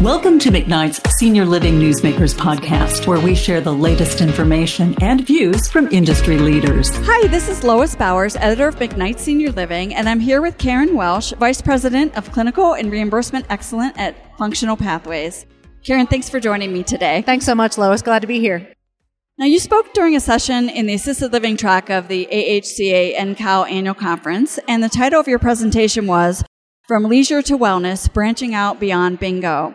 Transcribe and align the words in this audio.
Welcome 0.00 0.38
to 0.38 0.50
McKnight's 0.50 1.14
Senior 1.18 1.44
Living 1.44 1.74
Newsmakers 1.74 2.34
podcast, 2.34 3.06
where 3.06 3.20
we 3.20 3.34
share 3.34 3.60
the 3.60 3.74
latest 3.74 4.22
information 4.22 4.96
and 5.02 5.26
views 5.26 5.68
from 5.68 5.88
industry 5.88 6.38
leaders. 6.38 6.90
Hi, 7.02 7.28
this 7.28 7.50
is 7.50 7.62
Lois 7.64 7.94
Bowers, 7.96 8.34
editor 8.36 8.68
of 8.68 8.76
McKnight 8.76 9.18
Senior 9.18 9.52
Living, 9.52 9.94
and 9.94 10.08
I'm 10.08 10.18
here 10.18 10.40
with 10.40 10.56
Karen 10.56 10.96
Welsh, 10.96 11.34
Vice 11.34 11.60
President 11.60 12.16
of 12.16 12.32
Clinical 12.32 12.72
and 12.72 12.90
Reimbursement 12.90 13.44
Excellence 13.50 13.92
at 13.98 14.38
Functional 14.38 14.74
Pathways. 14.74 15.44
Karen, 15.84 16.06
thanks 16.06 16.30
for 16.30 16.40
joining 16.40 16.72
me 16.72 16.82
today. 16.82 17.20
Thanks 17.20 17.44
so 17.44 17.54
much, 17.54 17.76
Lois. 17.76 18.00
Glad 18.00 18.20
to 18.20 18.26
be 18.26 18.40
here. 18.40 18.72
Now, 19.36 19.44
you 19.44 19.58
spoke 19.58 19.92
during 19.92 20.16
a 20.16 20.20
session 20.20 20.70
in 20.70 20.86
the 20.86 20.94
assisted 20.94 21.30
living 21.30 21.58
track 21.58 21.90
of 21.90 22.08
the 22.08 22.26
AHCA 22.32 23.18
NCAL 23.18 23.70
annual 23.70 23.94
conference, 23.94 24.58
and 24.66 24.82
the 24.82 24.88
title 24.88 25.20
of 25.20 25.28
your 25.28 25.38
presentation 25.38 26.06
was 26.06 26.42
From 26.88 27.04
Leisure 27.04 27.42
to 27.42 27.58
Wellness 27.58 28.10
Branching 28.10 28.54
Out 28.54 28.80
Beyond 28.80 29.20
Bingo. 29.20 29.74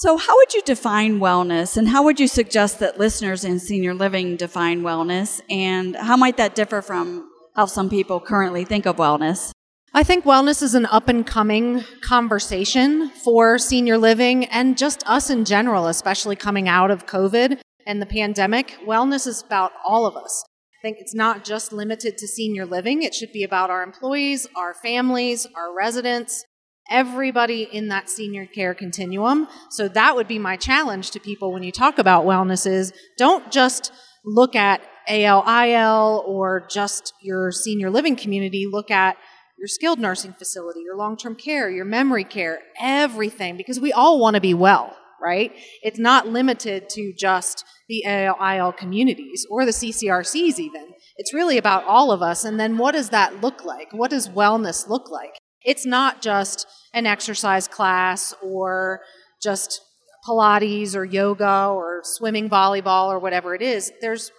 So, 0.00 0.16
how 0.16 0.36
would 0.36 0.54
you 0.54 0.62
define 0.62 1.18
wellness, 1.18 1.76
and 1.76 1.88
how 1.88 2.04
would 2.04 2.20
you 2.20 2.28
suggest 2.28 2.78
that 2.78 3.00
listeners 3.00 3.42
in 3.42 3.58
senior 3.58 3.94
living 3.94 4.36
define 4.36 4.82
wellness, 4.82 5.40
and 5.50 5.96
how 5.96 6.16
might 6.16 6.36
that 6.36 6.54
differ 6.54 6.82
from 6.82 7.28
how 7.56 7.66
some 7.66 7.90
people 7.90 8.20
currently 8.20 8.64
think 8.64 8.86
of 8.86 8.94
wellness? 8.94 9.50
I 9.92 10.04
think 10.04 10.24
wellness 10.24 10.62
is 10.62 10.76
an 10.76 10.86
up 10.86 11.08
and 11.08 11.26
coming 11.26 11.82
conversation 12.00 13.10
for 13.10 13.58
senior 13.58 13.98
living 13.98 14.44
and 14.44 14.78
just 14.78 15.02
us 15.04 15.30
in 15.30 15.44
general, 15.44 15.88
especially 15.88 16.36
coming 16.36 16.68
out 16.68 16.92
of 16.92 17.06
COVID 17.06 17.58
and 17.84 18.00
the 18.00 18.06
pandemic, 18.06 18.76
wellness 18.86 19.26
is 19.26 19.42
about 19.42 19.72
all 19.84 20.06
of 20.06 20.14
us. 20.14 20.44
I 20.78 20.80
think 20.80 20.98
it's 21.00 21.14
not 21.14 21.44
just 21.44 21.72
limited 21.72 22.18
to 22.18 22.28
senior 22.28 22.66
living. 22.66 23.02
It 23.02 23.16
should 23.16 23.32
be 23.32 23.42
about 23.42 23.68
our 23.68 23.82
employees, 23.82 24.46
our 24.54 24.74
families, 24.74 25.44
our 25.56 25.74
residents, 25.74 26.44
everybody 26.90 27.62
in 27.62 27.88
that 27.88 28.08
senior 28.08 28.46
care 28.46 28.74
continuum. 28.74 29.48
So 29.70 29.88
that 29.88 30.16
would 30.16 30.28
be 30.28 30.38
my 30.38 30.56
challenge 30.56 31.10
to 31.12 31.20
people 31.20 31.52
when 31.52 31.62
you 31.62 31.72
talk 31.72 31.98
about 31.98 32.24
wellness 32.24 32.66
is 32.66 32.92
don't 33.16 33.50
just 33.50 33.92
look 34.24 34.54
at 34.56 34.80
ALIL 35.08 36.24
or 36.26 36.66
just 36.70 37.14
your 37.22 37.50
senior 37.50 37.90
living 37.90 38.16
community. 38.16 38.66
Look 38.70 38.90
at 38.90 39.16
your 39.58 39.68
skilled 39.68 39.98
nursing 39.98 40.34
facility, 40.34 40.80
your 40.80 40.96
long-term 40.96 41.34
care, 41.34 41.68
your 41.70 41.84
memory 41.84 42.24
care, 42.24 42.60
everything, 42.80 43.56
because 43.56 43.80
we 43.80 43.92
all 43.92 44.20
want 44.20 44.34
to 44.34 44.40
be 44.40 44.54
well 44.54 44.94
right? 45.20 45.52
It's 45.82 45.98
not 45.98 46.28
limited 46.28 46.88
to 46.90 47.12
just 47.12 47.64
the 47.88 48.04
ALIL 48.06 48.72
communities 48.72 49.46
or 49.50 49.64
the 49.64 49.72
CCRCs 49.72 50.58
even. 50.58 50.92
It's 51.16 51.34
really 51.34 51.58
about 51.58 51.84
all 51.84 52.12
of 52.12 52.22
us. 52.22 52.44
And 52.44 52.58
then 52.58 52.78
what 52.78 52.92
does 52.92 53.10
that 53.10 53.40
look 53.40 53.64
like? 53.64 53.88
What 53.92 54.10
does 54.10 54.28
wellness 54.28 54.88
look 54.88 55.10
like? 55.10 55.38
It's 55.68 55.84
not 55.84 56.22
just 56.22 56.66
an 56.94 57.04
exercise 57.04 57.68
class 57.68 58.34
or 58.42 59.02
just 59.42 59.82
Pilates 60.26 60.96
or 60.96 61.04
yoga 61.04 61.68
or 61.68 62.00
swimming, 62.04 62.48
volleyball, 62.48 63.08
or 63.08 63.18
whatever 63.18 63.54
it 63.54 63.60
is. 63.60 63.92
There's, 64.00 64.32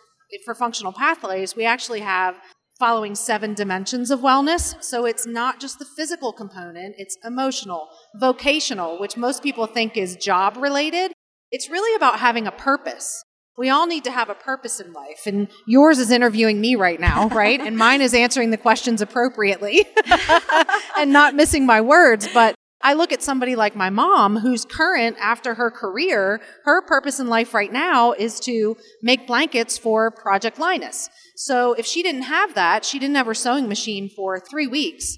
for 0.43 0.55
functional 0.55 0.91
pathways, 0.91 1.55
we 1.55 1.65
actually 1.65 1.99
have 1.99 2.35
following 2.79 3.13
seven 3.13 3.53
dimensions 3.53 4.09
of 4.09 4.21
wellness. 4.21 4.83
So 4.83 5.05
it's 5.05 5.27
not 5.27 5.59
just 5.59 5.77
the 5.77 5.85
physical 5.85 6.33
component, 6.33 6.95
it's 6.97 7.15
emotional, 7.23 7.89
vocational, 8.15 8.99
which 8.99 9.15
most 9.15 9.43
people 9.43 9.67
think 9.67 9.97
is 9.97 10.15
job 10.15 10.57
related. 10.57 11.11
It's 11.51 11.69
really 11.69 11.95
about 11.95 12.17
having 12.17 12.47
a 12.47 12.51
purpose. 12.51 13.23
We 13.59 13.69
all 13.69 13.87
need 13.87 14.05
to 14.05 14.11
have 14.11 14.29
a 14.29 14.35
purpose 14.35 14.79
in 14.79 14.93
life. 14.93 15.23
And 15.25 15.49
yours 15.67 15.99
is 15.99 16.11
interviewing 16.11 16.61
me 16.61 16.75
right 16.75 16.97
now, 16.97 17.27
right? 17.31 17.59
and 17.59 17.77
mine 17.77 17.99
is 17.99 18.13
answering 18.13 18.51
the 18.51 18.57
questions 18.57 19.01
appropriately 19.01 19.85
and 20.97 21.11
not 21.11 21.35
missing 21.35 21.65
my 21.65 21.81
words. 21.81 22.29
But 22.33 22.55
I 22.81 22.93
look 22.93 23.11
at 23.11 23.21
somebody 23.21 23.57
like 23.57 23.75
my 23.75 23.89
mom, 23.89 24.37
who's 24.37 24.63
current 24.63 25.17
after 25.19 25.55
her 25.55 25.69
career. 25.69 26.39
Her 26.63 26.81
purpose 26.81 27.19
in 27.19 27.27
life 27.27 27.53
right 27.53 27.71
now 27.71 28.13
is 28.13 28.39
to 28.41 28.77
make 29.03 29.27
blankets 29.27 29.77
for 29.77 30.09
Project 30.09 30.57
Linus. 30.57 31.09
So 31.35 31.73
if 31.73 31.85
she 31.85 32.01
didn't 32.01 32.23
have 32.23 32.55
that, 32.55 32.85
she 32.85 32.97
didn't 32.97 33.17
have 33.17 33.25
her 33.25 33.33
sewing 33.33 33.67
machine 33.67 34.09
for 34.15 34.39
three 34.39 34.67
weeks. 34.67 35.17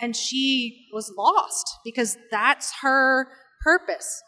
And 0.00 0.16
she 0.16 0.86
was 0.94 1.12
lost 1.14 1.66
because 1.84 2.16
that's 2.30 2.72
her 2.80 3.28
purpose 3.62 4.22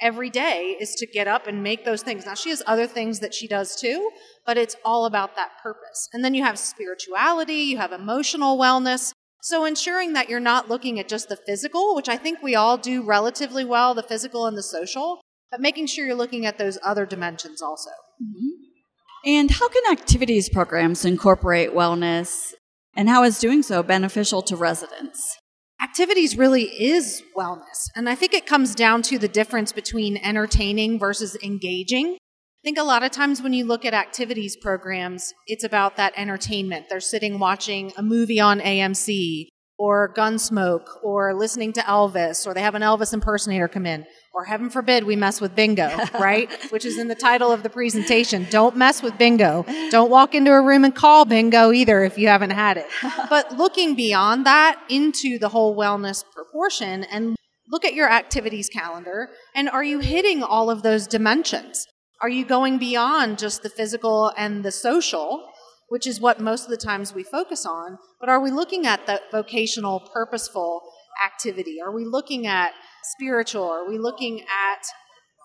every 0.00 0.30
day 0.30 0.76
is 0.80 0.94
to 0.96 1.06
get 1.06 1.28
up 1.28 1.46
and 1.46 1.62
make 1.62 1.84
those 1.84 2.02
things. 2.02 2.26
Now, 2.26 2.34
she 2.34 2.50
has 2.50 2.62
other 2.66 2.86
things 2.86 3.20
that 3.20 3.34
she 3.34 3.48
does 3.48 3.76
too, 3.76 4.10
but 4.44 4.58
it's 4.58 4.76
all 4.84 5.06
about 5.06 5.36
that 5.36 5.50
purpose. 5.62 6.08
And 6.12 6.24
then 6.24 6.34
you 6.34 6.44
have 6.44 6.58
spirituality, 6.58 7.54
you 7.54 7.78
have 7.78 7.92
emotional 7.92 8.58
wellness. 8.58 9.12
So 9.42 9.64
ensuring 9.64 10.12
that 10.14 10.28
you're 10.28 10.40
not 10.40 10.68
looking 10.68 10.98
at 10.98 11.08
just 11.08 11.28
the 11.28 11.38
physical, 11.46 11.94
which 11.94 12.08
I 12.08 12.16
think 12.16 12.42
we 12.42 12.54
all 12.54 12.76
do 12.76 13.04
relatively 13.04 13.64
well, 13.64 13.94
the 13.94 14.02
physical 14.02 14.46
and 14.46 14.56
the 14.56 14.62
social, 14.62 15.20
but 15.50 15.60
making 15.60 15.86
sure 15.86 16.04
you're 16.04 16.16
looking 16.16 16.46
at 16.46 16.58
those 16.58 16.78
other 16.84 17.06
dimensions 17.06 17.62
also. 17.62 17.90
Mm-hmm. 18.22 19.28
And 19.28 19.50
how 19.50 19.68
can 19.68 19.92
activities 19.92 20.48
programs 20.48 21.04
incorporate 21.04 21.70
wellness, 21.70 22.52
and 22.94 23.08
how 23.08 23.24
is 23.24 23.38
doing 23.38 23.62
so 23.62 23.82
beneficial 23.82 24.42
to 24.42 24.56
residents? 24.56 25.36
Activities 25.80 26.38
really 26.38 26.64
is 26.64 27.22
wellness. 27.36 27.90
And 27.94 28.08
I 28.08 28.14
think 28.14 28.32
it 28.32 28.46
comes 28.46 28.74
down 28.74 29.02
to 29.02 29.18
the 29.18 29.28
difference 29.28 29.72
between 29.72 30.16
entertaining 30.16 30.98
versus 30.98 31.36
engaging. 31.42 32.14
I 32.14 32.64
think 32.64 32.78
a 32.78 32.82
lot 32.82 33.02
of 33.02 33.12
times 33.12 33.42
when 33.42 33.52
you 33.52 33.64
look 33.64 33.84
at 33.84 33.92
activities 33.92 34.56
programs, 34.56 35.34
it's 35.46 35.64
about 35.64 35.96
that 35.96 36.14
entertainment. 36.16 36.86
They're 36.88 37.00
sitting 37.00 37.38
watching 37.38 37.92
a 37.96 38.02
movie 38.02 38.40
on 38.40 38.60
AMC 38.60 39.48
or 39.78 40.12
Gunsmoke 40.14 40.86
or 41.02 41.34
listening 41.34 41.72
to 41.74 41.80
Elvis 41.80 42.46
or 42.46 42.54
they 42.54 42.62
have 42.62 42.74
an 42.74 42.82
Elvis 42.82 43.12
impersonator 43.12 43.68
come 43.68 43.86
in 43.86 44.06
or 44.36 44.44
heaven 44.44 44.68
forbid 44.68 45.04
we 45.04 45.16
mess 45.16 45.40
with 45.40 45.56
bingo, 45.56 45.88
right? 46.20 46.52
Which 46.70 46.84
is 46.84 46.98
in 46.98 47.08
the 47.08 47.14
title 47.14 47.50
of 47.50 47.62
the 47.62 47.70
presentation. 47.70 48.46
Don't 48.50 48.76
mess 48.76 49.02
with 49.02 49.16
bingo. 49.16 49.64
Don't 49.90 50.10
walk 50.10 50.34
into 50.34 50.52
a 50.52 50.60
room 50.60 50.84
and 50.84 50.94
call 50.94 51.24
bingo 51.24 51.72
either 51.72 52.04
if 52.04 52.18
you 52.18 52.28
haven't 52.28 52.50
had 52.50 52.76
it. 52.76 52.86
But 53.30 53.56
looking 53.56 53.94
beyond 53.94 54.44
that 54.44 54.78
into 54.90 55.38
the 55.38 55.48
whole 55.48 55.74
wellness 55.74 56.22
proportion 56.34 57.04
and 57.04 57.34
look 57.70 57.86
at 57.86 57.94
your 57.94 58.10
activities 58.10 58.68
calendar 58.68 59.30
and 59.54 59.70
are 59.70 59.82
you 59.82 60.00
hitting 60.00 60.42
all 60.42 60.68
of 60.68 60.82
those 60.82 61.06
dimensions? 61.06 61.86
Are 62.20 62.28
you 62.28 62.44
going 62.44 62.76
beyond 62.76 63.38
just 63.38 63.62
the 63.62 63.70
physical 63.70 64.34
and 64.36 64.62
the 64.62 64.70
social, 64.70 65.48
which 65.88 66.06
is 66.06 66.20
what 66.20 66.40
most 66.40 66.64
of 66.64 66.70
the 66.70 66.76
times 66.76 67.14
we 67.14 67.22
focus 67.22 67.64
on, 67.64 67.96
but 68.20 68.28
are 68.28 68.40
we 68.40 68.50
looking 68.50 68.86
at 68.86 69.06
the 69.06 69.22
vocational, 69.32 70.00
purposeful 70.12 70.82
activity? 71.24 71.78
Are 71.80 71.94
we 71.94 72.04
looking 72.04 72.46
at 72.46 72.72
spiritual? 73.02 73.64
Are 73.64 73.88
we 73.88 73.98
looking 73.98 74.40
at 74.40 74.82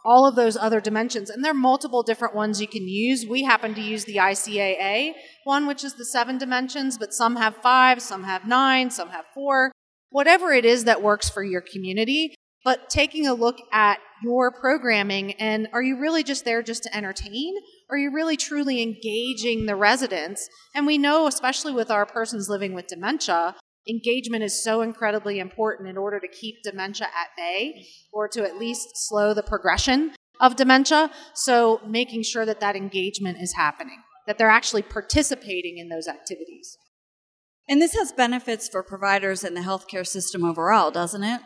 all 0.04 0.28
of 0.28 0.36
those 0.36 0.58
other 0.58 0.82
dimensions? 0.82 1.30
And 1.30 1.44
there 1.44 1.52
are 1.52 1.56
multiple 1.56 2.04
different 2.04 2.36
ones 2.36 2.62
you 2.62 2.68
can 2.68 2.88
use. 2.88 3.26
We 3.28 3.44
happen 3.44 3.74
to 3.76 3.82
use 3.82 4.06
the 4.06 4.18
ICAA 4.18 5.14
one, 5.44 5.68
which 5.68 5.84
is 5.84 5.96
the 5.96 6.06
seven 6.06 6.38
dimensions, 6.38 6.98
but 6.98 7.14
some 7.14 7.36
have 7.36 7.58
five, 7.58 8.02
some 8.02 8.24
have 8.24 8.48
nine, 8.48 8.90
some 8.90 9.10
have 9.10 9.26
four. 9.34 9.72
Whatever 10.10 10.52
it 10.52 10.66
is 10.66 10.84
that 10.86 11.02
works 11.02 11.30
for 11.30 11.44
your 11.44 11.62
community, 11.62 12.36
but 12.64 12.90
taking 12.90 13.28
a 13.28 13.34
look 13.34 13.58
at 13.72 14.00
your 14.24 14.52
programming 14.52 15.34
and 15.34 15.68
are 15.74 15.82
you 15.82 16.00
really 16.00 16.24
just 16.24 16.46
there 16.46 16.62
just 16.62 16.84
to 16.84 16.96
entertain? 16.96 17.56
Are 17.90 17.98
you 17.98 18.12
really 18.14 18.38
truly 18.38 18.82
engaging 18.82 19.66
the 19.66 19.76
residents? 19.76 20.48
And 20.76 20.86
we 20.86 20.98
know, 20.98 21.28
especially 21.28 21.74
with 21.74 21.90
our 21.90 22.06
persons 22.06 22.50
living 22.50 22.74
with 22.74 22.88
dementia, 22.88 23.56
engagement 23.88 24.44
is 24.44 24.64
so 24.64 24.82
incredibly 24.82 25.40
important 25.40 25.90
in 25.90 25.98
order 25.98 26.20
to 26.20 26.28
keep 26.28 26.64
dementia 26.64 27.08
at 27.08 27.30
bay 27.36 27.86
or 28.12 28.28
to 28.28 28.44
at 28.44 28.58
least 28.58 28.90
slow 28.94 29.34
the 29.34 29.44
progression 29.44 30.14
of 30.40 30.56
dementia. 30.56 31.12
So 31.34 31.82
making 31.88 32.24
sure 32.24 32.46
that 32.46 32.60
that 32.60 32.76
engagement 32.76 33.40
is 33.42 33.54
happening, 33.54 34.02
that 34.28 34.38
they're 34.38 34.50
actually 34.50 34.84
participating 34.84 35.78
in 35.78 35.90
those 35.90 36.08
activities. 36.08 36.78
And 37.70 37.82
this 37.82 37.94
has 37.94 38.12
benefits 38.12 38.68
for 38.68 38.84
providers 38.84 39.44
in 39.44 39.54
the 39.54 39.62
healthcare 39.62 40.06
system 40.06 40.44
overall, 40.44 40.92
doesn't 40.92 41.24
it? 41.24 41.42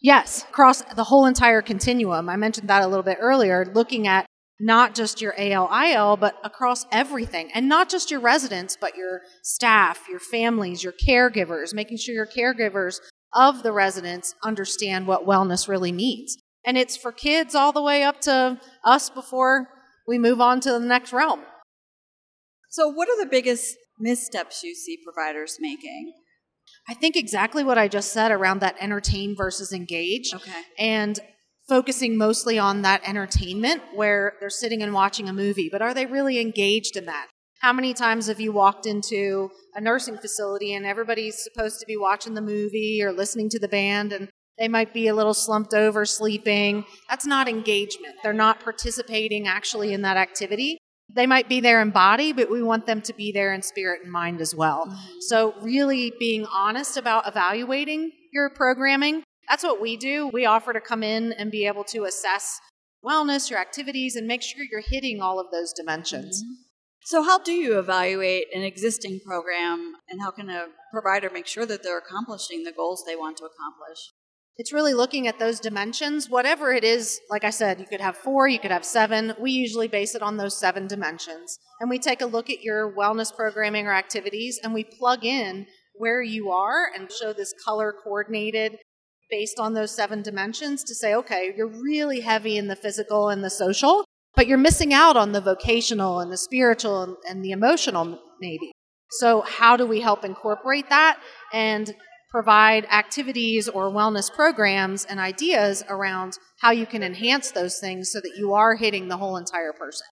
Yes, 0.00 0.44
across 0.48 0.82
the 0.82 1.04
whole 1.04 1.26
entire 1.26 1.62
continuum. 1.62 2.28
I 2.28 2.36
mentioned 2.36 2.68
that 2.68 2.82
a 2.82 2.86
little 2.86 3.02
bit 3.02 3.18
earlier, 3.20 3.64
looking 3.64 4.06
at 4.06 4.26
not 4.58 4.94
just 4.94 5.20
your 5.20 5.34
ALIL, 5.36 6.16
but 6.16 6.36
across 6.42 6.86
everything. 6.90 7.50
And 7.54 7.68
not 7.68 7.88
just 7.90 8.10
your 8.10 8.20
residents, 8.20 8.76
but 8.80 8.96
your 8.96 9.22
staff, 9.42 10.06
your 10.08 10.20
families, 10.20 10.82
your 10.82 10.94
caregivers, 11.06 11.74
making 11.74 11.98
sure 11.98 12.14
your 12.14 12.26
caregivers 12.26 13.00
of 13.34 13.62
the 13.62 13.72
residents 13.72 14.34
understand 14.42 15.06
what 15.06 15.26
wellness 15.26 15.68
really 15.68 15.92
means. 15.92 16.36
And 16.64 16.78
it's 16.78 16.96
for 16.96 17.12
kids 17.12 17.54
all 17.54 17.72
the 17.72 17.82
way 17.82 18.02
up 18.02 18.20
to 18.22 18.60
us 18.84 19.10
before 19.10 19.68
we 20.08 20.18
move 20.18 20.40
on 20.40 20.60
to 20.60 20.72
the 20.72 20.80
next 20.80 21.12
realm. 21.12 21.42
So, 22.70 22.88
what 22.88 23.08
are 23.08 23.22
the 23.22 23.30
biggest 23.30 23.76
missteps 23.98 24.62
you 24.62 24.74
see 24.74 24.98
providers 25.04 25.58
making? 25.60 26.12
I 26.88 26.94
think 26.94 27.16
exactly 27.16 27.64
what 27.64 27.78
I 27.78 27.88
just 27.88 28.12
said 28.12 28.30
around 28.30 28.60
that 28.60 28.76
entertain 28.80 29.34
versus 29.36 29.72
engage. 29.72 30.32
Okay. 30.34 30.62
And 30.78 31.18
focusing 31.68 32.16
mostly 32.16 32.58
on 32.58 32.82
that 32.82 33.06
entertainment 33.08 33.82
where 33.94 34.34
they're 34.40 34.50
sitting 34.50 34.82
and 34.82 34.92
watching 34.92 35.28
a 35.28 35.32
movie, 35.32 35.68
but 35.70 35.82
are 35.82 35.94
they 35.94 36.06
really 36.06 36.40
engaged 36.40 36.96
in 36.96 37.06
that? 37.06 37.28
How 37.60 37.72
many 37.72 37.94
times 37.94 38.28
have 38.28 38.40
you 38.40 38.52
walked 38.52 38.86
into 38.86 39.50
a 39.74 39.80
nursing 39.80 40.18
facility 40.18 40.74
and 40.74 40.84
everybody's 40.86 41.42
supposed 41.42 41.80
to 41.80 41.86
be 41.86 41.96
watching 41.96 42.34
the 42.34 42.42
movie 42.42 43.02
or 43.02 43.12
listening 43.12 43.48
to 43.50 43.58
the 43.58 43.68
band 43.68 44.12
and 44.12 44.28
They 44.58 44.68
might 44.68 44.94
be 44.94 45.08
a 45.08 45.14
little 45.14 45.34
slumped 45.34 45.74
over, 45.74 46.06
sleeping. 46.06 46.84
That's 47.10 47.26
not 47.26 47.48
engagement. 47.48 48.14
They're 48.22 48.32
not 48.32 48.60
participating 48.60 49.46
actually 49.46 49.92
in 49.92 50.02
that 50.02 50.16
activity. 50.16 50.78
They 51.14 51.26
might 51.26 51.48
be 51.48 51.60
there 51.60 51.82
in 51.82 51.90
body, 51.90 52.32
but 52.32 52.50
we 52.50 52.62
want 52.62 52.86
them 52.86 53.00
to 53.02 53.12
be 53.12 53.32
there 53.32 53.52
in 53.52 53.62
spirit 53.62 54.00
and 54.02 54.10
mind 54.10 54.40
as 54.40 54.54
well. 54.54 54.86
Mm-hmm. 54.86 55.20
So, 55.20 55.54
really 55.60 56.12
being 56.18 56.46
honest 56.46 56.96
about 56.96 57.28
evaluating 57.28 58.12
your 58.32 58.50
programming. 58.50 59.22
That's 59.48 59.62
what 59.62 59.80
we 59.80 59.96
do. 59.96 60.28
We 60.28 60.46
offer 60.46 60.72
to 60.72 60.80
come 60.80 61.02
in 61.02 61.32
and 61.32 61.50
be 61.50 61.66
able 61.66 61.84
to 61.84 62.04
assess 62.04 62.60
wellness, 63.04 63.50
your 63.50 63.60
activities, 63.60 64.16
and 64.16 64.26
make 64.26 64.42
sure 64.42 64.64
you're 64.70 64.80
hitting 64.80 65.20
all 65.20 65.38
of 65.38 65.50
those 65.52 65.72
dimensions. 65.72 66.42
Mm-hmm. 66.42 66.62
So, 67.04 67.22
how 67.22 67.38
do 67.38 67.52
you 67.52 67.78
evaluate 67.78 68.46
an 68.52 68.62
existing 68.62 69.20
program, 69.24 69.92
and 70.08 70.20
how 70.20 70.32
can 70.32 70.50
a 70.50 70.66
provider 70.92 71.30
make 71.30 71.46
sure 71.46 71.64
that 71.64 71.84
they're 71.84 71.98
accomplishing 71.98 72.64
the 72.64 72.72
goals 72.72 73.04
they 73.06 73.14
want 73.14 73.36
to 73.36 73.44
accomplish? 73.44 74.10
It's 74.58 74.72
really 74.72 74.94
looking 74.94 75.28
at 75.28 75.38
those 75.38 75.60
dimensions, 75.60 76.30
whatever 76.30 76.72
it 76.72 76.82
is. 76.82 77.20
Like 77.28 77.44
I 77.44 77.50
said, 77.50 77.78
you 77.78 77.86
could 77.86 78.00
have 78.00 78.16
four, 78.16 78.48
you 78.48 78.58
could 78.58 78.70
have 78.70 78.86
seven. 78.86 79.34
We 79.38 79.50
usually 79.50 79.86
base 79.86 80.14
it 80.14 80.22
on 80.22 80.38
those 80.38 80.58
seven 80.58 80.86
dimensions. 80.86 81.58
And 81.78 81.90
we 81.90 81.98
take 81.98 82.22
a 82.22 82.26
look 82.26 82.48
at 82.48 82.62
your 82.62 82.92
wellness 82.96 83.34
programming 83.34 83.86
or 83.86 83.92
activities 83.92 84.58
and 84.64 84.72
we 84.72 84.82
plug 84.82 85.26
in 85.26 85.66
where 85.94 86.22
you 86.22 86.50
are 86.50 86.86
and 86.94 87.12
show 87.12 87.34
this 87.34 87.54
color 87.64 87.94
coordinated 88.02 88.78
based 89.30 89.58
on 89.58 89.74
those 89.74 89.94
seven 89.94 90.22
dimensions 90.22 90.84
to 90.84 90.94
say, 90.94 91.14
okay, 91.14 91.52
you're 91.56 91.66
really 91.66 92.20
heavy 92.20 92.56
in 92.56 92.68
the 92.68 92.76
physical 92.76 93.28
and 93.28 93.42
the 93.42 93.50
social, 93.50 94.04
but 94.34 94.46
you're 94.46 94.58
missing 94.58 94.92
out 94.92 95.16
on 95.16 95.32
the 95.32 95.40
vocational 95.40 96.20
and 96.20 96.30
the 96.30 96.36
spiritual 96.36 97.16
and, 97.28 97.44
the 97.44 97.50
emotional, 97.50 98.18
maybe. 98.40 98.72
So, 99.10 99.40
how 99.42 99.76
do 99.76 99.86
we 99.86 100.00
help 100.00 100.24
incorporate 100.24 100.88
that 100.90 101.18
and 101.52 101.94
provide 102.30 102.84
activities 102.86 103.68
or 103.68 103.90
wellness 103.90 104.32
programs 104.32 105.04
and 105.04 105.20
ideas 105.20 105.84
around 105.88 106.38
how 106.60 106.70
you 106.70 106.84
can 106.84 107.02
enhance 107.02 107.52
those 107.52 107.78
things 107.78 108.10
so 108.10 108.20
that 108.20 108.36
you 108.36 108.52
are 108.52 108.74
hitting 108.74 109.08
the 109.08 109.16
whole 109.16 109.36
entire 109.36 109.72
person? 109.72 110.06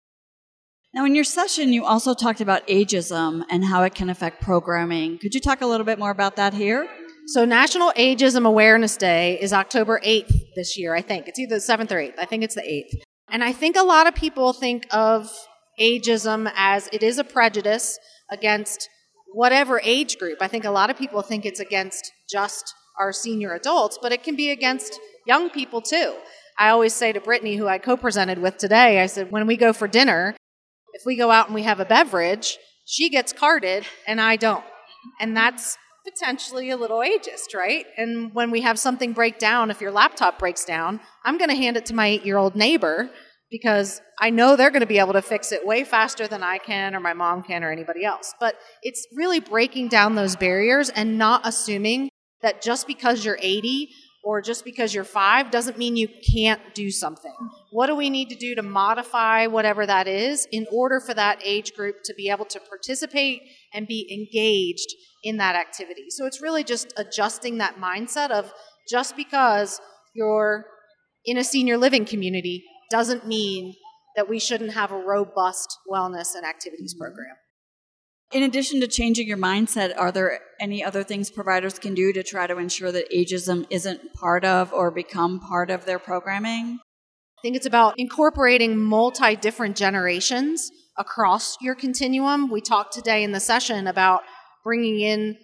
Now, 0.94 1.06
in 1.06 1.16
your 1.16 1.24
session, 1.24 1.72
you 1.72 1.86
also 1.86 2.14
talked 2.14 2.42
about 2.42 2.68
ageism 2.68 3.44
and 3.50 3.64
how 3.64 3.84
it 3.84 3.96
can 3.96 4.10
affect 4.10 4.42
programming. 4.42 5.20
Could 5.20 5.34
you 5.34 5.40
talk 5.40 5.62
a 5.62 5.66
little 5.66 5.86
bit 5.86 5.98
more 5.98 6.12
about 6.12 6.36
that 6.36 6.54
here? 6.54 6.86
So, 7.28 7.46
National 7.46 7.92
Ageism 7.94 8.46
Awareness 8.46 8.98
Day 8.98 9.40
is 9.40 9.54
October 9.54 10.02
8th 10.04 10.34
this 10.56 10.78
year, 10.78 10.96
I 10.96 11.02
think. 11.02 11.28
It's 11.28 11.40
either 11.40 11.56
the 11.56 11.62
7th 11.62 11.92
or 11.92 11.98
8th. 11.98 12.18
I 12.18 12.26
think 12.26 12.44
it's 12.44 12.56
the 12.56 12.62
8th. 12.62 13.02
And 13.30 13.44
I 13.44 13.54
think 13.54 13.78
a 13.78 13.84
lot 13.84 14.08
of 14.08 14.16
people 14.16 14.54
think 14.54 14.86
of 14.92 15.32
ageism 15.80 16.52
as 16.56 16.90
it 16.92 17.04
is 17.04 17.20
a 17.20 17.24
prejudice 17.24 17.98
against 18.32 18.90
whatever 19.34 19.80
age 19.84 20.18
group. 20.18 20.40
I 20.42 20.48
think 20.48 20.66
a 20.66 20.72
lot 20.72 20.90
of 20.90 20.98
people 20.98 21.22
think 21.22 21.46
it's 21.46 21.60
against 21.60 22.12
just 22.30 22.74
our 23.00 23.14
senior 23.14 23.54
adults, 23.54 23.98
but 24.02 24.12
it 24.12 24.24
can 24.24 24.36
be 24.36 24.52
against 24.52 25.00
young 25.26 25.50
people 25.50 25.82
too. 25.82 26.16
I 26.60 26.70
always 26.70 26.94
say 26.94 27.14
to 27.14 27.22
Brittany, 27.22 27.56
who 27.56 27.68
I 27.68 27.78
co 27.78 27.96
presented 27.96 28.40
with 28.40 28.58
today, 28.58 29.02
I 29.02 29.06
said, 29.06 29.32
when 29.32 29.48
we 29.48 29.58
go 29.58 29.74
for 29.74 29.88
dinner, 29.88 30.36
if 30.94 31.04
we 31.06 31.16
go 31.16 31.32
out 31.32 31.48
and 31.48 31.56
we 31.56 31.64
have 31.64 31.80
a 31.80 31.86
beverage, 31.86 32.58
she 32.86 33.10
gets 33.10 33.32
carded 33.32 33.86
and 34.08 34.20
I 34.20 34.36
don't. 34.36 34.64
And 35.20 35.36
that's 35.36 35.78
potentially 36.04 36.70
a 36.70 36.78
little 36.78 37.00
ageist, 37.00 37.56
right? 37.56 37.86
And 37.98 38.34
when 38.34 38.52
we 38.52 38.62
have 38.62 38.80
something 38.80 39.14
break 39.14 39.40
down, 39.40 39.72
if 39.72 39.82
your 39.82 39.92
laptop 39.92 40.40
breaks 40.40 40.66
down, 40.66 41.00
I'm 41.24 41.38
going 41.38 41.50
to 41.50 41.56
hand 41.56 41.78
it 41.78 41.86
to 41.88 41.94
my 41.94 42.08
eight 42.08 42.26
year 42.26 42.38
old 42.38 42.56
neighbor 42.56 43.10
because 43.50 44.02
I 44.20 44.30
know 44.30 44.56
they're 44.56 44.72
going 44.72 44.82
to 44.82 44.88
be 44.88 45.00
able 45.00 45.14
to 45.14 45.22
fix 45.22 45.52
it 45.52 45.66
way 45.66 45.84
faster 45.84 46.28
than 46.28 46.42
I 46.42 46.58
can 46.58 46.96
or 46.96 47.00
my 47.00 47.14
mom 47.14 47.44
can 47.44 47.64
or 47.64 47.72
anybody 47.72 48.06
else. 48.06 48.34
But 48.40 48.56
it's 48.82 49.06
really 49.14 49.42
breaking 49.42 49.90
down 49.90 50.16
those 50.16 50.36
barriers 50.36 50.90
and 50.90 51.18
not 51.18 51.42
assuming 51.44 52.10
that 52.42 52.62
just 52.62 52.88
because 52.88 53.26
you're 53.26 53.38
80 53.40 53.90
or 54.24 54.42
just 54.42 54.64
because 54.64 54.94
you're 54.94 55.04
five 55.04 55.52
doesn't 55.52 55.78
mean 55.78 55.96
you 55.96 56.08
can't 56.34 56.62
do 56.74 56.92
something. 56.92 57.36
What 57.72 57.88
do 57.88 57.96
we 57.96 58.10
need 58.10 58.30
to 58.30 58.36
do 58.36 58.56
to 58.56 58.62
modify 58.62 59.48
whatever 59.48 59.86
that 59.86 60.08
is 60.08 60.48
in 60.52 60.68
order 60.72 61.00
for 61.00 61.14
that 61.14 61.42
age 61.44 61.74
group 61.74 61.98
to 62.06 62.14
be 62.14 62.30
able 62.30 62.46
to 62.46 62.60
participate 62.60 63.42
and 63.74 63.88
be 63.88 64.08
engaged 64.12 64.88
in 65.24 65.38
that 65.38 65.56
activity? 65.56 66.06
So 66.10 66.26
it's 66.26 66.42
really 66.42 66.64
just 66.64 66.94
adjusting 66.98 67.58
that 67.58 67.78
mindset 67.78 68.32
of 68.32 68.52
just 68.90 69.16
because 69.16 69.80
you're 70.14 70.66
in 71.26 71.38
a 71.38 71.44
senior 71.44 71.78
living 71.78 72.06
community 72.06 72.64
doesn't 72.90 73.28
mean 73.28 73.76
that 74.16 74.30
we 74.30 74.40
shouldn't 74.40 74.74
have 74.74 74.92
a 74.92 74.98
robust 74.98 75.78
wellness 75.90 76.36
and 76.36 76.46
activities 76.46 76.94
mm-hmm. 76.94 77.04
program. 77.04 77.36
In 78.32 78.44
addition 78.44 78.80
to 78.80 78.88
changing 78.88 79.28
your 79.28 79.38
mindset, 79.38 79.94
are 79.98 80.12
there 80.12 80.40
any 80.60 80.84
other 80.84 81.04
things 81.04 81.30
providers 81.30 81.78
can 81.78 81.94
do 81.94 82.14
to 82.14 82.24
try 82.24 82.48
to 82.48 82.58
ensure 82.58 82.92
that 82.92 83.12
ageism 83.12 83.66
isn't 83.70 84.14
part 84.14 84.46
of 84.46 84.72
or 84.72 84.90
become 84.90 85.42
part 85.42 85.70
of 85.70 85.86
their 85.86 86.00
programming? 86.00 86.80
I 87.38 87.42
think 87.42 87.58
it's 87.58 87.66
about 87.66 87.96
incorporating 87.98 88.78
multi 88.78 89.36
different 89.36 89.76
generations 89.76 90.72
across 91.02 91.58
your 91.60 91.74
continuum. 91.74 92.48
We 92.48 92.62
talked 92.62 92.94
today 92.94 93.24
in 93.24 93.32
the 93.32 93.40
session 93.40 93.88
about 93.88 94.22
bringing 94.64 95.00
in 95.00 95.36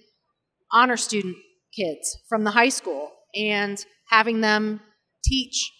honor 0.71 0.97
student 0.97 1.35
kids 1.75 2.19
from 2.29 2.43
the 2.43 2.51
high 2.51 2.69
school 2.69 3.11
and 3.35 3.83
having 4.09 4.41
them 4.41 4.79
teach 5.25 5.71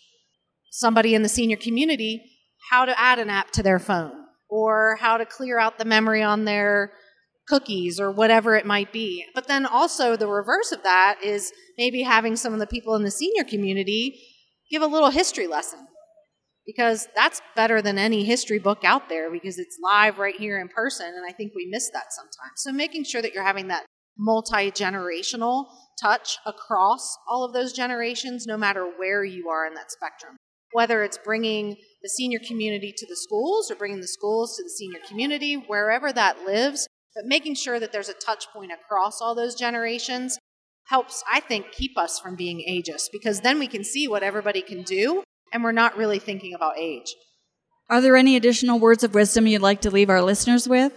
somebody 0.72 1.14
in 1.14 1.22
the 1.22 1.30
senior 1.30 1.58
community 1.58 2.24
how 2.72 2.86
to 2.86 3.00
add 3.00 3.20
an 3.20 3.30
app 3.30 3.52
to 3.52 3.64
their 3.64 3.78
phone 3.78 4.26
or 4.50 4.98
how 5.00 5.16
to 5.16 5.26
clear 5.26 5.60
out 5.60 5.78
the 5.78 5.86
memory 5.86 6.24
on 6.24 6.46
their 6.46 6.92
cookies 7.48 8.00
or 8.00 8.12
whatever 8.12 8.56
it 8.56 8.66
might 8.66 8.92
be. 8.92 9.26
But 9.36 9.48
then 9.48 9.68
also 9.68 10.16
the 10.18 10.28
reverse 10.28 10.72
of 10.72 10.82
that 10.84 11.20
is 11.24 11.54
maybe 11.78 12.02
having 12.02 12.36
some 12.36 12.54
of 12.54 12.60
the 12.60 12.68
people 12.68 12.96
in 12.96 13.04
the 13.04 13.12
senior 13.12 13.44
community 13.44 14.20
give 14.72 14.82
a 14.82 14.88
little 14.88 15.12
history 15.12 15.46
lesson 15.46 15.88
because 16.68 17.08
that's 17.16 17.42
better 17.56 17.82
than 17.82 17.98
any 17.98 18.24
history 18.24 18.60
book 18.60 18.84
out 18.84 19.10
there 19.10 19.32
because 19.32 19.58
it's 19.58 19.80
live 19.82 20.20
right 20.20 20.36
here 20.36 20.60
in 20.60 20.68
person 20.68 21.08
and 21.08 21.26
I 21.28 21.32
think 21.32 21.54
we 21.56 21.68
miss 21.72 21.90
that 21.94 22.14
sometimes. 22.14 22.58
So 22.58 22.72
making 22.72 23.06
sure 23.06 23.24
that 23.24 23.34
you're 23.34 23.44
having 23.44 23.70
that 23.70 23.86
multi-generational 24.20 25.66
touch 26.00 26.38
across 26.46 27.18
all 27.28 27.44
of 27.44 27.54
those 27.54 27.74
generations 27.74 28.46
no 28.46 28.58
matter 28.58 28.92
where 28.98 29.24
you 29.24 29.50
are 29.50 29.66
in 29.66 29.74
that 29.76 29.92
spectrum 29.92 30.38
whether 30.72 31.04
it's 31.04 31.18
bringing 31.18 31.76
the 32.02 32.10
senior 32.10 32.40
community 32.46 32.94
to 32.96 33.06
the 33.08 33.16
schools 33.16 33.72
or 33.72 33.76
bringing 33.76 34.02
the 34.02 34.08
schools 34.08 34.56
to 34.56 34.64
the 34.64 34.70
senior 34.70 35.00
community, 35.08 35.56
wherever 35.56 36.12
that 36.12 36.44
lives, 36.46 36.88
but 37.16 37.26
making 37.26 37.56
sure 37.56 37.80
that 37.80 37.92
there's 37.92 38.10
a 38.10 38.14
touch 38.14 38.46
point 38.54 38.72
across 38.72 39.22
all 39.22 39.34
those 39.34 39.56
generations 39.56 40.38
helps, 40.88 41.24
I 41.32 41.40
think, 41.40 41.72
keep 41.72 41.98
us 41.98 42.20
from 42.20 42.36
being 42.36 42.64
ageist 42.70 43.08
because 43.12 43.42
then 43.42 43.60
we 43.60 43.68
can 43.68 43.84
see 43.84 44.08
what 44.08 44.24
everybody 44.24 44.62
can 44.62 44.84
do 44.84 45.24
and 45.54 45.64
we're 45.64 45.72
not 45.72 45.98
really 45.98 46.20
thinking 46.20 46.54
about 46.54 46.78
age. 46.78 47.16
Are 47.90 48.02
there 48.02 48.16
any 48.16 48.36
additional 48.36 48.80
words 48.80 49.04
of 49.04 49.14
wisdom 49.14 49.48
you'd 49.48 49.62
like 49.62 49.82
to 49.82 49.92
leave 49.92 50.10
our 50.10 50.22
listeners 50.22 50.68
with? 50.68 50.94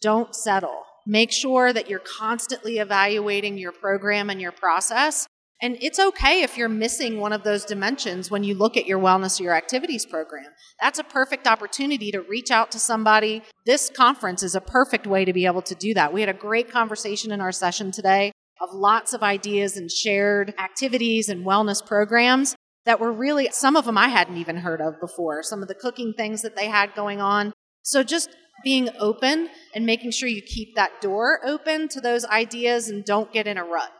Don't 0.00 0.34
settle. 0.34 0.82
Make 1.06 1.32
sure 1.32 1.72
that 1.72 1.88
you're 1.88 2.00
constantly 2.00 2.78
evaluating 2.78 3.58
your 3.58 3.72
program 3.72 4.30
and 4.30 4.40
your 4.40 4.52
process 4.52 5.26
and 5.64 5.78
it's 5.80 5.98
okay 5.98 6.42
if 6.42 6.58
you're 6.58 6.68
missing 6.68 7.20
one 7.20 7.32
of 7.32 7.42
those 7.42 7.64
dimensions 7.64 8.30
when 8.30 8.44
you 8.44 8.54
look 8.54 8.76
at 8.76 8.86
your 8.86 8.98
wellness 8.98 9.40
or 9.40 9.44
your 9.44 9.54
activities 9.54 10.04
program. 10.04 10.44
That's 10.78 10.98
a 10.98 11.04
perfect 11.04 11.46
opportunity 11.46 12.10
to 12.10 12.20
reach 12.20 12.50
out 12.50 12.70
to 12.72 12.78
somebody. 12.78 13.42
This 13.64 13.88
conference 13.88 14.42
is 14.42 14.54
a 14.54 14.60
perfect 14.60 15.06
way 15.06 15.24
to 15.24 15.32
be 15.32 15.46
able 15.46 15.62
to 15.62 15.74
do 15.74 15.94
that. 15.94 16.12
We 16.12 16.20
had 16.20 16.28
a 16.28 16.34
great 16.34 16.70
conversation 16.70 17.32
in 17.32 17.40
our 17.40 17.50
session 17.50 17.92
today 17.92 18.32
of 18.60 18.74
lots 18.74 19.12
of 19.12 19.22
ideas 19.22 19.76
and 19.76 19.90
shared 19.90 20.54
activities 20.58 21.28
and 21.28 21.46
wellness 21.46 21.84
programs 21.84 22.54
that 22.86 23.00
were 23.00 23.12
really, 23.12 23.48
some 23.50 23.76
of 23.76 23.84
them 23.84 23.96
I 23.96 24.08
hadn't 24.08 24.36
even 24.36 24.56
heard 24.56 24.80
of 24.80 25.00
before, 25.00 25.42
some 25.42 25.62
of 25.62 25.68
the 25.68 25.74
cooking 25.74 26.12
things 26.16 26.42
that 26.42 26.56
they 26.56 26.66
had 26.66 26.94
going 26.94 27.20
on. 27.20 27.52
So 27.82 28.02
just 28.02 28.30
being 28.62 28.88
open 28.98 29.48
and 29.74 29.86
making 29.86 30.10
sure 30.10 30.28
you 30.28 30.42
keep 30.42 30.74
that 30.76 31.00
door 31.00 31.40
open 31.44 31.88
to 31.88 32.00
those 32.00 32.24
ideas 32.24 32.88
and 32.88 33.04
don't 33.04 33.32
get 33.32 33.46
in 33.46 33.58
a 33.58 33.64
rut. 33.64 33.90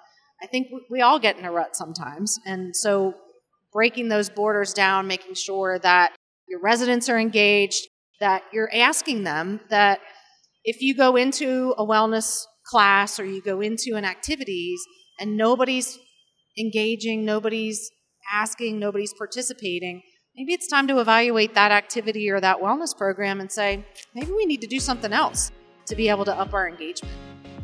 I 0.43 0.47
think 0.47 0.69
we 0.91 1.01
all 1.01 1.19
get 1.19 1.39
in 1.39 1.45
a 1.45 1.53
rut 1.53 1.77
sometimes. 1.77 2.39
And 2.45 2.77
so 2.77 3.15
breaking 3.73 4.09
those 4.09 4.29
borders 4.31 4.73
down, 4.73 5.07
making 5.07 5.35
sure 5.35 5.79
that 5.81 6.15
your 6.49 6.61
residents 6.61 7.09
are 7.09 7.19
engaged, 7.19 7.89
that 8.21 8.43
you're 8.53 8.71
asking 8.73 9.25
them 9.25 9.61
that 9.71 10.01
if 10.65 10.81
you 10.81 10.95
go 10.95 11.17
into 11.17 11.75
a 11.77 11.85
wellness 11.85 12.45
class 12.67 13.19
or 13.19 13.25
you 13.25 13.43
go 13.43 13.61
into 13.61 13.97
an 13.97 14.05
activities 14.05 14.81
and 15.19 15.37
nobody's 15.37 15.99
engaging, 16.59 17.25
nobody's 17.25 17.91
asking, 18.33 18.79
nobody's 18.79 19.13
participating, 19.15 20.03
maybe 20.37 20.53
it's 20.53 20.67
time 20.67 20.87
to 20.89 21.01
evaluate 21.01 21.55
that 21.55 21.71
activity 21.71 22.31
or 22.31 22.41
that 22.41 22.59
wellness 22.59 22.97
program 22.97 23.41
and 23.41 23.51
say, 23.51 23.85
maybe 24.15 24.33
we 24.33 24.47
need 24.47 24.61
to 24.61 24.67
do 24.67 24.81
something 24.81 25.13
else 25.13 25.51
to 25.87 25.95
be 25.95 26.09
able 26.09 26.25
to 26.25 26.35
up 26.35 26.55
our 26.55 26.69
engagement. 26.69 27.15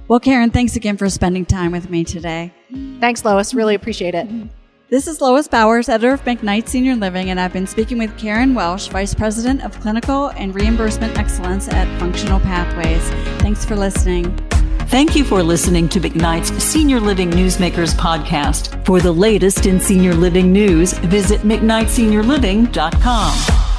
Well, 0.08 0.20
Karen, 0.20 0.50
thanks 0.50 0.76
again 0.76 0.96
for 0.96 1.08
spending 1.08 1.46
time 1.46 1.72
with 1.72 1.88
me 1.88 2.04
today. 2.04 2.52
Thanks, 2.98 3.24
Lois. 3.24 3.54
Really 3.54 3.74
appreciate 3.74 4.14
it. 4.14 4.28
Mm-hmm. 4.28 4.48
This 4.88 5.06
is 5.06 5.20
Lois 5.20 5.46
Bowers, 5.46 5.88
editor 5.88 6.12
of 6.12 6.24
McKnight 6.24 6.66
Senior 6.66 6.96
Living, 6.96 7.30
and 7.30 7.38
I've 7.38 7.52
been 7.52 7.68
speaking 7.68 7.96
with 7.96 8.18
Karen 8.18 8.56
Welsh, 8.56 8.88
Vice 8.88 9.14
President 9.14 9.62
of 9.62 9.78
Clinical 9.78 10.30
and 10.30 10.52
Reimbursement 10.52 11.16
Excellence 11.16 11.68
at 11.68 11.86
Functional 12.00 12.40
Pathways. 12.40 13.08
Thanks 13.40 13.64
for 13.64 13.76
listening. 13.76 14.36
Thank 14.90 15.14
you 15.14 15.22
for 15.22 15.40
listening 15.40 15.88
to 15.90 16.00
McKnight's 16.00 16.50
Senior 16.60 16.98
Living 16.98 17.30
Newsmakers 17.30 17.94
podcast. 17.94 18.84
For 18.84 18.98
the 18.98 19.12
latest 19.12 19.66
in 19.66 19.78
senior 19.78 20.14
living 20.14 20.52
news, 20.52 20.94
visit 20.94 21.42
McKnightSeniorLiving.com. 21.42 23.69